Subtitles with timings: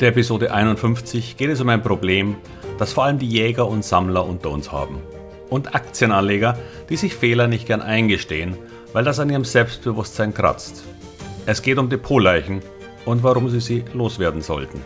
[0.00, 2.36] der Episode 51 geht es um ein Problem,
[2.78, 5.02] das vor allem die Jäger und Sammler unter uns haben.
[5.50, 6.56] Und Aktienanleger,
[6.88, 8.56] die sich Fehler nicht gern eingestehen,
[8.94, 10.84] weil das an ihrem Selbstbewusstsein kratzt.
[11.44, 12.60] Es geht um Depotleichen
[13.04, 14.80] und warum sie sie loswerden sollten.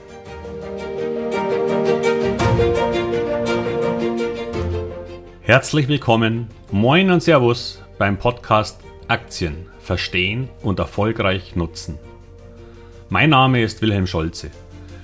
[5.42, 11.98] Herzlich willkommen, moin und Servus beim Podcast Aktien verstehen und erfolgreich nutzen.
[13.10, 14.50] Mein Name ist Wilhelm Scholze.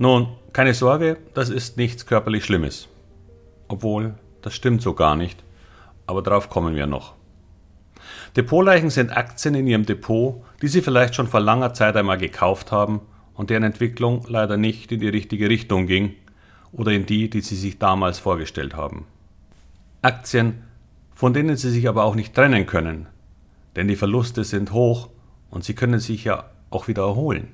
[0.00, 2.86] Nun, keine Sorge, das ist nichts körperlich Schlimmes.
[3.66, 5.42] Obwohl, das stimmt so gar nicht,
[6.06, 7.14] aber darauf kommen wir noch.
[8.36, 12.70] Depotleichen sind Aktien in Ihrem Depot, die Sie vielleicht schon vor langer Zeit einmal gekauft
[12.70, 13.00] haben
[13.34, 16.14] und deren Entwicklung leider nicht in die richtige Richtung ging
[16.70, 19.04] oder in die, die Sie sich damals vorgestellt haben.
[20.02, 20.62] Aktien,
[21.12, 23.06] von denen Sie sich aber auch nicht trennen können,
[23.74, 25.08] denn die Verluste sind hoch
[25.50, 27.48] und Sie können sich ja auch wieder erholen.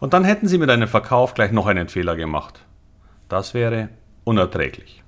[0.00, 2.64] Und dann hätten Sie mit einem Verkauf gleich noch einen Fehler gemacht.
[3.28, 3.88] Das wäre
[4.24, 5.02] unerträglich.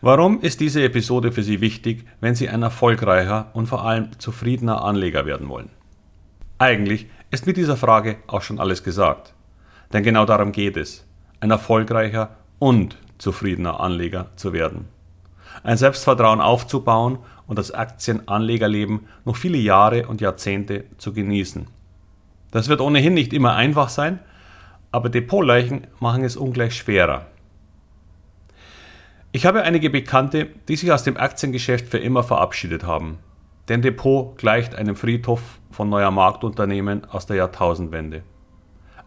[0.00, 4.82] Warum ist diese Episode für Sie wichtig, wenn Sie ein erfolgreicher und vor allem zufriedener
[4.82, 5.70] Anleger werden wollen?
[6.58, 9.34] Eigentlich ist mit dieser Frage auch schon alles gesagt.
[9.92, 11.06] Denn genau darum geht es,
[11.40, 14.88] ein erfolgreicher und zufriedener Anleger zu werden.
[15.62, 21.66] Ein Selbstvertrauen aufzubauen und das Aktienanlegerleben noch viele Jahre und Jahrzehnte zu genießen.
[22.50, 24.18] Das wird ohnehin nicht immer einfach sein,
[24.92, 27.26] aber Depotleichen machen es ungleich schwerer.
[29.32, 33.18] Ich habe einige Bekannte, die sich aus dem Aktiengeschäft für immer verabschiedet haben.
[33.68, 38.22] Denn Depot gleicht einem Friedhof von neuer Marktunternehmen aus der Jahrtausendwende.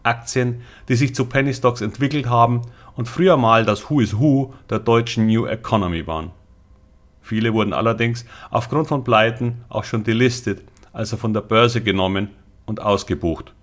[0.02, 2.62] Aktien, die sich zu Penny Stocks entwickelt haben
[2.96, 6.30] und früher mal das Who is Who der deutschen New Economy waren.
[7.20, 12.30] Viele wurden allerdings aufgrund von Pleiten auch schon delistet, also von der Börse genommen
[12.66, 13.54] und ausgebucht.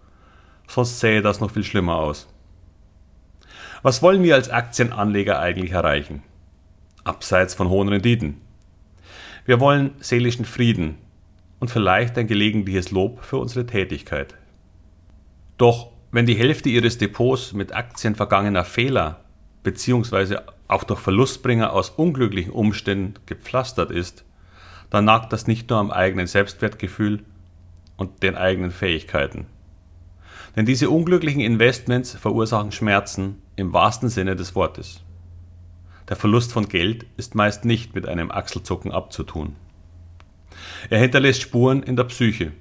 [0.67, 2.27] Sonst sähe das noch viel schlimmer aus.
[3.83, 6.23] Was wollen wir als Aktienanleger eigentlich erreichen?
[7.03, 8.39] Abseits von hohen Renditen.
[9.45, 10.97] Wir wollen seelischen Frieden
[11.59, 14.35] und vielleicht ein gelegentliches Lob für unsere Tätigkeit.
[15.57, 19.23] Doch wenn die Hälfte Ihres Depots mit Aktien vergangener Fehler
[19.63, 20.37] bzw.
[20.67, 24.25] auch durch Verlustbringer aus unglücklichen Umständen gepflastert ist,
[24.89, 27.23] dann nagt das nicht nur am eigenen Selbstwertgefühl,
[28.01, 29.45] und den eigenen Fähigkeiten.
[30.55, 35.03] Denn diese unglücklichen Investments verursachen Schmerzen im wahrsten Sinne des Wortes.
[36.09, 39.55] Der Verlust von Geld ist meist nicht mit einem Achselzucken abzutun.
[40.89, 42.53] Er hinterlässt Spuren in der Psyche.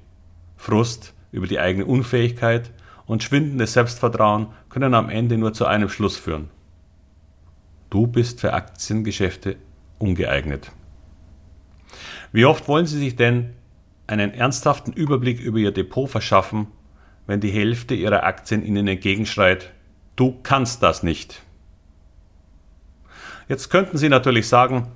[0.59, 2.71] Frust über die eigene Unfähigkeit
[3.07, 6.51] und schwindendes Selbstvertrauen können am Ende nur zu einem Schluss führen.
[7.89, 9.57] Du bist für Aktiengeschäfte
[9.99, 10.71] ungeeignet.
[12.31, 13.55] Wie oft wollen Sie sich denn
[14.11, 16.67] einen ernsthaften Überblick über Ihr Depot verschaffen,
[17.27, 19.73] wenn die Hälfte Ihrer Aktien Ihnen entgegenschreit,
[20.17, 21.43] du kannst das nicht.
[23.49, 24.89] Jetzt könnten Sie natürlich sagen,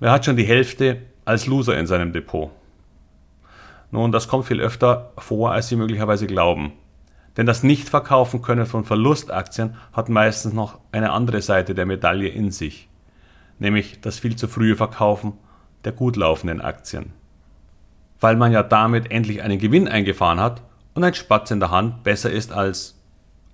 [0.00, 2.50] wer hat schon die Hälfte als Loser in seinem Depot?
[3.92, 6.72] Nun, das kommt viel öfter vor, als Sie möglicherweise glauben.
[7.36, 12.50] Denn das Nichtverkaufen können von Verlustaktien hat meistens noch eine andere Seite der Medaille in
[12.50, 12.88] sich,
[13.60, 15.34] nämlich das viel zu frühe Verkaufen
[15.84, 17.12] der gut laufenden Aktien
[18.20, 20.62] weil man ja damit endlich einen Gewinn eingefahren hat
[20.94, 23.00] und ein Spatz in der Hand besser ist als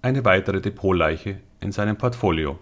[0.02, 2.58] eine weitere Depotleiche in seinem Portfolio.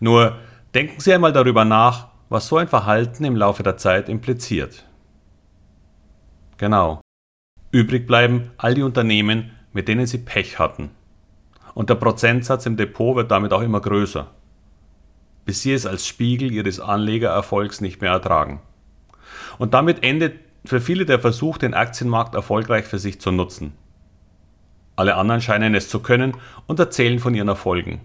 [0.00, 0.38] Nur
[0.74, 4.84] denken Sie einmal darüber nach, was so ein Verhalten im Laufe der Zeit impliziert.
[6.56, 7.00] Genau.
[7.70, 10.90] Übrig bleiben all die Unternehmen, mit denen Sie Pech hatten.
[11.74, 14.30] Und der Prozentsatz im Depot wird damit auch immer größer,
[15.44, 18.60] bis Sie es als Spiegel Ihres Anlegererfolgs nicht mehr ertragen.
[19.58, 23.72] Und damit endet für viele der Versuch, den Aktienmarkt erfolgreich für sich zu nutzen.
[24.96, 28.00] Alle anderen scheinen es zu können und erzählen von ihren Erfolgen.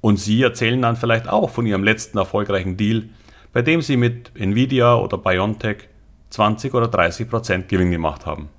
[0.00, 3.08] Und Sie erzählen dann vielleicht auch von Ihrem letzten erfolgreichen Deal,
[3.52, 5.88] bei dem Sie mit Nvidia oder BioNTech
[6.30, 8.50] 20 oder 30 Prozent Gewinn gemacht haben.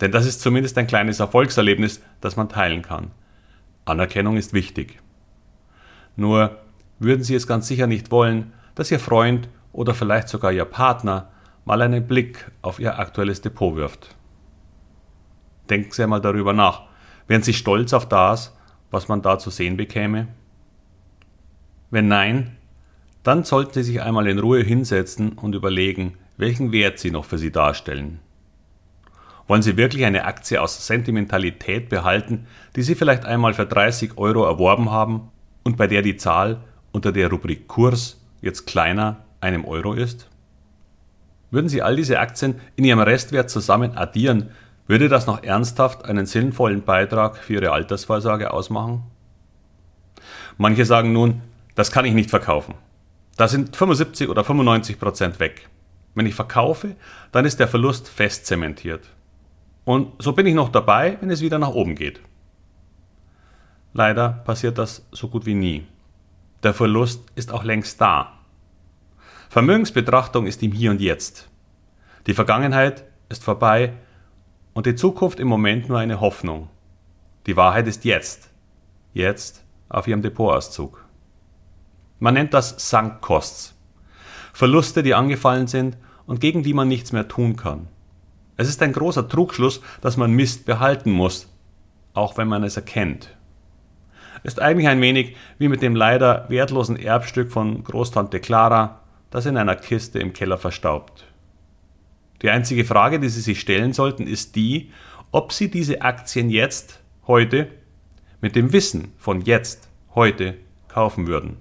[0.00, 3.10] Denn das ist zumindest ein kleines Erfolgserlebnis, das man teilen kann.
[3.84, 5.00] Anerkennung ist wichtig.
[6.14, 6.58] Nur
[6.98, 11.30] würden Sie es ganz sicher nicht wollen, dass Ihr Freund oder vielleicht sogar Ihr Partner
[11.68, 14.16] mal einen Blick auf Ihr aktuelles Depot wirft.
[15.68, 16.84] Denken Sie einmal darüber nach.
[17.26, 18.56] Wären Sie stolz auf das,
[18.90, 20.28] was man da zu sehen bekäme?
[21.90, 22.56] Wenn nein,
[23.22, 27.36] dann sollten Sie sich einmal in Ruhe hinsetzen und überlegen, welchen Wert sie noch für
[27.36, 28.20] Sie darstellen.
[29.46, 34.46] Wollen Sie wirklich eine Aktie aus Sentimentalität behalten, die Sie vielleicht einmal für 30 Euro
[34.46, 35.28] erworben haben
[35.64, 36.62] und bei der die Zahl
[36.92, 40.30] unter der Rubrik Kurs jetzt kleiner einem Euro ist?
[41.50, 44.50] Würden Sie all diese Aktien in ihrem Restwert zusammen addieren,
[44.86, 49.02] würde das noch ernsthaft einen sinnvollen Beitrag für Ihre Altersvorsorge ausmachen?
[50.56, 51.42] Manche sagen nun,
[51.74, 52.74] das kann ich nicht verkaufen.
[53.36, 55.68] Da sind 75 oder 95 Prozent weg.
[56.14, 56.96] Wenn ich verkaufe,
[57.30, 59.02] dann ist der Verlust fest zementiert.
[59.84, 62.20] Und so bin ich noch dabei, wenn es wieder nach oben geht.
[63.92, 65.86] Leider passiert das so gut wie nie.
[66.62, 68.37] Der Verlust ist auch längst da.
[69.48, 71.48] Vermögensbetrachtung ist im Hier und Jetzt.
[72.26, 73.94] Die Vergangenheit ist vorbei
[74.74, 76.68] und die Zukunft im Moment nur eine Hoffnung.
[77.46, 78.50] Die Wahrheit ist jetzt.
[79.14, 81.02] Jetzt auf Ihrem Depotauszug.
[82.18, 83.74] Man nennt das Sunk Costs.
[84.52, 85.96] Verluste, die angefallen sind
[86.26, 87.88] und gegen die man nichts mehr tun kann.
[88.58, 91.48] Es ist ein großer Trugschluss, dass man Mist behalten muss,
[92.12, 93.34] auch wenn man es erkennt.
[94.42, 98.97] Ist eigentlich ein wenig wie mit dem leider wertlosen Erbstück von Großtante Clara,
[99.30, 101.26] das in einer Kiste im Keller verstaubt.
[102.42, 104.90] Die einzige Frage, die Sie sich stellen sollten, ist die,
[105.32, 107.68] ob Sie diese Aktien jetzt, heute,
[108.40, 110.54] mit dem Wissen von jetzt, heute
[110.88, 111.56] kaufen würden.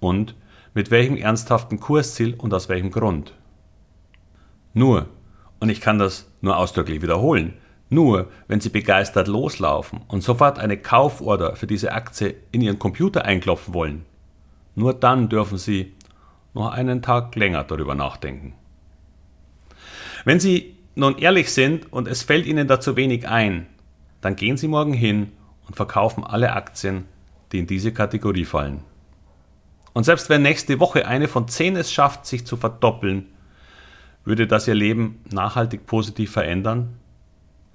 [0.00, 0.34] Und
[0.74, 3.34] mit welchem ernsthaften Kursziel und aus welchem Grund.
[4.74, 5.08] Nur
[5.58, 7.54] und ich kann das nur ausdrücklich wiederholen,
[7.88, 13.24] nur wenn Sie begeistert loslaufen und sofort eine Kauforder für diese Aktie in Ihren Computer
[13.24, 14.04] einklopfen wollen,
[14.74, 15.94] nur dann dürfen Sie
[16.56, 18.54] noch einen Tag länger darüber nachdenken.
[20.24, 23.66] Wenn Sie nun ehrlich sind und es fällt Ihnen dazu wenig ein,
[24.22, 25.32] dann gehen Sie morgen hin
[25.66, 27.04] und verkaufen alle Aktien,
[27.52, 28.82] die in diese Kategorie fallen.
[29.92, 33.26] Und selbst wenn nächste Woche eine von zehn es schafft, sich zu verdoppeln,
[34.24, 36.96] würde das ihr Leben nachhaltig positiv verändern?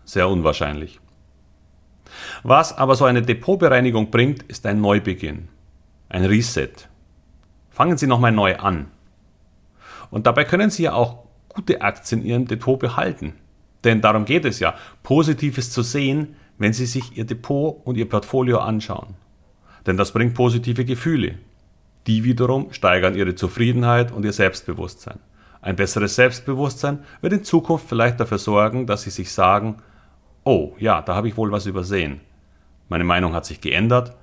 [0.04, 1.00] Sehr unwahrscheinlich.
[2.44, 5.48] Was aber so eine Depotbereinigung bringt, ist ein Neubeginn,
[6.10, 6.91] ein Reset.
[7.81, 8.92] Fangen Sie nochmal neu an.
[10.12, 13.33] Und dabei können Sie ja auch gute Aktien in Ihrem Depot behalten.
[13.83, 18.07] Denn darum geht es ja, Positives zu sehen, wenn Sie sich Ihr Depot und Ihr
[18.07, 19.16] Portfolio anschauen.
[19.88, 21.39] Denn das bringt positive Gefühle.
[22.06, 25.18] Die wiederum steigern Ihre Zufriedenheit und Ihr Selbstbewusstsein.
[25.63, 29.77] Ein besseres Selbstbewusstsein wird in Zukunft vielleicht dafür sorgen, dass Sie sich sagen,
[30.44, 32.22] oh ja, da habe ich wohl was übersehen.
[32.89, 34.16] Meine Meinung hat sich geändert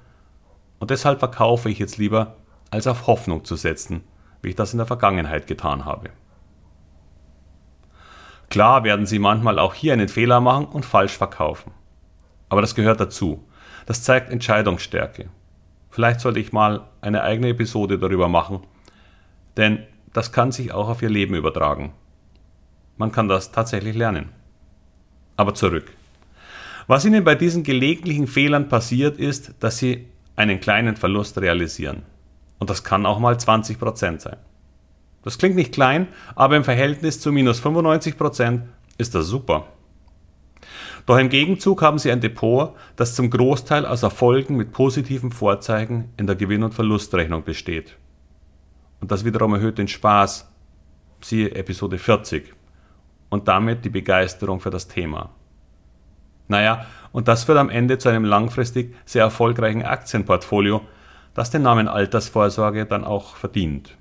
[0.79, 2.37] und deshalb verkaufe ich jetzt lieber,
[2.71, 4.03] als auf Hoffnung zu setzen,
[4.43, 6.11] wie ich das in der Vergangenheit getan habe.
[8.51, 11.73] Klar werden Sie manchmal auch hier einen Fehler machen und falsch verkaufen.
[12.49, 13.45] Aber das gehört dazu.
[13.87, 15.29] Das zeigt Entscheidungsstärke.
[15.91, 18.61] Vielleicht sollte ich mal eine eigene Episode darüber machen,
[19.57, 19.83] denn
[20.13, 21.93] das kann sich auch auf ihr Leben übertragen.
[22.97, 24.31] Man kann das tatsächlich lernen.
[25.37, 25.93] Aber zurück.
[26.87, 32.03] Was Ihnen bei diesen gelegentlichen Fehlern passiert, ist, dass Sie einen kleinen Verlust realisieren.
[32.59, 34.37] Und das kann auch mal 20% sein.
[35.23, 38.63] Das klingt nicht klein, aber im Verhältnis zu minus 95%
[38.99, 39.67] ist das super.
[41.07, 46.13] Doch im Gegenzug haben Sie ein Depot, das zum Großteil aus Erfolgen mit positiven Vorzeigen
[46.17, 47.97] in der Gewinn- und Verlustrechnung besteht.
[49.01, 50.51] Und das wiederum erhöht den Spaß,
[51.21, 52.55] siehe Episode 40,
[53.31, 55.31] und damit die Begeisterung für das Thema.
[56.49, 60.83] Naja, und das führt am Ende zu einem langfristig sehr erfolgreichen Aktienportfolio,
[61.39, 63.97] das den Namen Altersvorsorge dann auch verdient.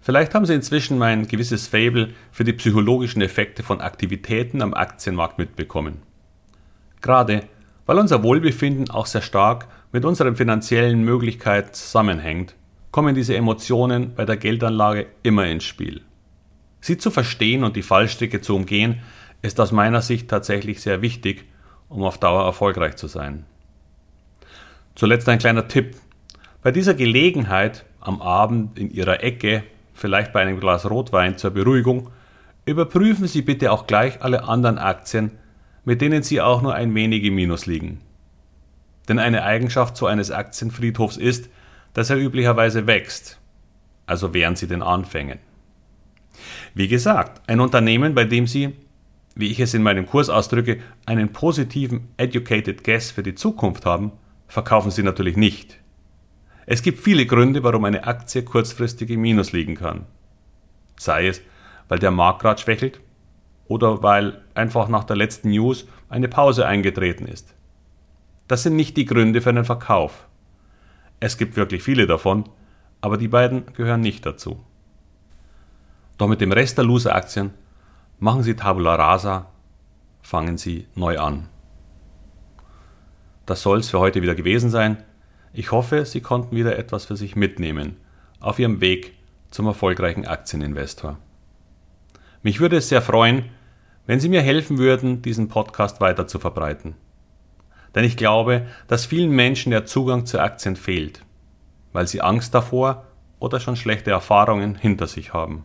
[0.00, 5.38] Vielleicht haben Sie inzwischen mein gewisses Fable für die psychologischen Effekte von Aktivitäten am Aktienmarkt
[5.38, 6.02] mitbekommen.
[7.00, 7.42] Gerade
[7.86, 12.54] weil unser Wohlbefinden auch sehr stark mit unseren finanziellen Möglichkeiten zusammenhängt,
[12.90, 16.02] kommen diese Emotionen bei der Geldanlage immer ins Spiel.
[16.80, 19.00] Sie zu verstehen und die Fallstricke zu umgehen,
[19.42, 21.44] ist aus meiner Sicht tatsächlich sehr wichtig,
[21.88, 23.44] um auf Dauer erfolgreich zu sein.
[24.96, 25.94] Zuletzt ein kleiner Tipp.
[26.62, 29.62] Bei dieser Gelegenheit am Abend in Ihrer Ecke,
[29.92, 32.08] vielleicht bei einem Glas Rotwein zur Beruhigung,
[32.64, 35.32] überprüfen Sie bitte auch gleich alle anderen Aktien,
[35.84, 38.00] mit denen Sie auch nur ein wenig im Minus liegen.
[39.06, 41.50] Denn eine Eigenschaft so eines Aktienfriedhofs ist,
[41.92, 43.38] dass er üblicherweise wächst,
[44.06, 45.40] also während Sie den Anfängen.
[46.72, 48.72] Wie gesagt, ein Unternehmen, bei dem Sie,
[49.34, 54.12] wie ich es in meinem Kurs ausdrücke, einen positiven Educated Guess für die Zukunft haben,
[54.48, 55.78] verkaufen Sie natürlich nicht.
[56.66, 60.06] Es gibt viele Gründe, warum eine Aktie kurzfristig im Minus liegen kann.
[60.98, 61.40] Sei es,
[61.88, 63.00] weil der Markt gerade schwächelt
[63.68, 67.54] oder weil einfach nach der letzten News eine Pause eingetreten ist.
[68.48, 70.26] Das sind nicht die Gründe für einen Verkauf.
[71.20, 72.48] Es gibt wirklich viele davon,
[73.00, 74.60] aber die beiden gehören nicht dazu.
[76.18, 77.52] Doch mit dem Rest der Loser-Aktien
[78.18, 79.46] machen Sie Tabula Rasa,
[80.22, 81.48] fangen Sie neu an.
[83.46, 85.02] Das soll es für heute wieder gewesen sein.
[85.52, 87.96] Ich hoffe, Sie konnten wieder etwas für sich mitnehmen
[88.40, 89.14] auf Ihrem Weg
[89.50, 91.18] zum erfolgreichen Aktieninvestor.
[92.42, 93.46] Mich würde es sehr freuen,
[94.06, 96.94] wenn Sie mir helfen würden, diesen Podcast weiter zu verbreiten.
[97.96, 101.22] Denn ich glaube, dass vielen Menschen der Zugang zu Aktien fehlt,
[101.94, 103.06] weil sie Angst davor
[103.38, 105.64] oder schon schlechte Erfahrungen hinter sich haben.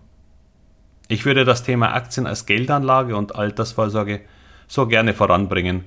[1.09, 4.21] Ich würde das Thema Aktien als Geldanlage und Altersvorsorge
[4.67, 5.83] so gerne voranbringen,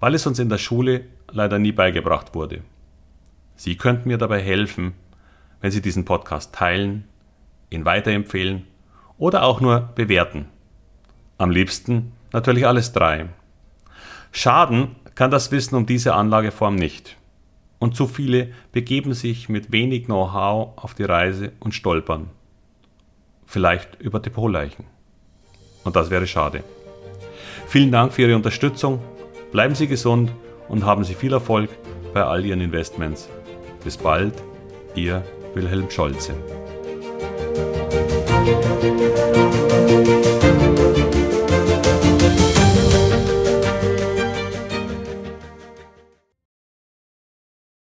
[0.00, 2.62] weil es uns in der Schule leider nie beigebracht wurde.
[3.54, 4.94] Sie könnten mir dabei helfen,
[5.60, 7.04] wenn Sie diesen Podcast teilen,
[7.68, 8.66] ihn weiterempfehlen
[9.18, 10.46] oder auch nur bewerten.
[11.38, 13.26] Am liebsten natürlich alles drei.
[14.32, 17.16] Schaden kann das Wissen um diese Anlageform nicht.
[17.78, 22.30] Und zu viele begeben sich mit wenig Know-how auf die Reise und stolpern.
[23.46, 24.84] Vielleicht über Depotleichen.
[25.84, 26.62] Und das wäre schade.
[27.66, 29.00] Vielen Dank für Ihre Unterstützung.
[29.52, 30.30] Bleiben Sie gesund
[30.68, 31.70] und haben Sie viel Erfolg
[32.14, 33.28] bei all Ihren Investments.
[33.82, 34.34] Bis bald,
[34.94, 36.34] Ihr Wilhelm Scholze.